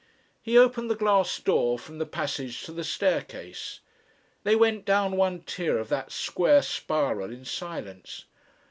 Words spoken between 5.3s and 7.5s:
tier of that square spiral in